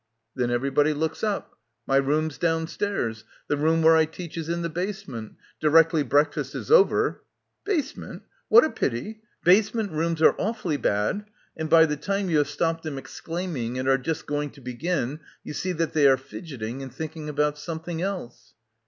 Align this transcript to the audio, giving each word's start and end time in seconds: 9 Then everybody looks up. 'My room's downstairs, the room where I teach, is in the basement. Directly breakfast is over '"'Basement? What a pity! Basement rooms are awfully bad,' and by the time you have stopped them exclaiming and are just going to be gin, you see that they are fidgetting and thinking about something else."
9 0.35 0.47
Then 0.47 0.55
everybody 0.55 0.93
looks 0.93 1.23
up. 1.23 1.59
'My 1.85 1.97
room's 1.97 2.39
downstairs, 2.39 3.23
the 3.47 3.55
room 3.55 3.83
where 3.83 3.95
I 3.95 4.05
teach, 4.05 4.35
is 4.35 4.49
in 4.49 4.63
the 4.63 4.67
basement. 4.69 5.35
Directly 5.59 6.01
breakfast 6.01 6.55
is 6.55 6.71
over 6.71 7.21
'"'Basement? 7.65 8.23
What 8.47 8.65
a 8.65 8.71
pity! 8.71 9.21
Basement 9.43 9.91
rooms 9.91 10.19
are 10.23 10.33
awfully 10.39 10.77
bad,' 10.77 11.25
and 11.55 11.69
by 11.69 11.85
the 11.85 11.97
time 11.97 12.31
you 12.31 12.39
have 12.39 12.49
stopped 12.49 12.81
them 12.83 12.97
exclaiming 12.97 13.77
and 13.77 13.87
are 13.87 13.99
just 13.99 14.25
going 14.25 14.49
to 14.53 14.59
be 14.61 14.73
gin, 14.73 15.19
you 15.43 15.53
see 15.53 15.71
that 15.71 15.93
they 15.93 16.07
are 16.07 16.17
fidgetting 16.17 16.81
and 16.81 16.91
thinking 16.91 17.29
about 17.29 17.59
something 17.59 18.01
else." 18.01 18.55